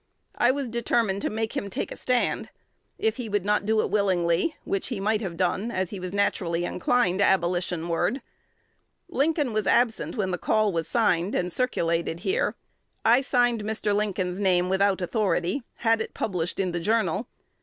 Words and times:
I 0.33 0.49
was 0.49 0.67
determined 0.67 1.21
to 1.21 1.29
make 1.29 1.55
him 1.55 1.69
take 1.69 1.91
a 1.91 1.95
stand, 1.95 2.49
if 2.97 3.17
he 3.17 3.29
would 3.29 3.45
not 3.45 3.67
do 3.67 3.81
it 3.81 3.91
willingly, 3.91 4.55
which 4.63 4.87
he 4.87 4.99
might 4.99 5.21
have 5.21 5.37
done, 5.37 5.69
as 5.69 5.91
he 5.91 5.99
was 5.99 6.11
naturally 6.11 6.65
inclined 6.65 7.19
Abolitionward. 7.21 8.23
Lincoln 9.09 9.53
was 9.53 9.67
absent 9.67 10.15
when 10.17 10.31
the 10.31 10.39
call 10.39 10.71
was 10.71 10.87
signed, 10.87 11.35
and 11.35 11.53
circulated 11.53 12.21
here. 12.21 12.55
I 13.05 13.21
signed 13.21 13.63
Mr. 13.63 13.95
Lincoln's 13.95 14.39
name 14.39 14.69
without 14.69 15.01
authority; 15.01 15.61
had 15.75 16.01
it 16.01 16.15
published 16.15 16.59
in 16.59 16.71
"The 16.71 16.79
Journal." 16.79 17.27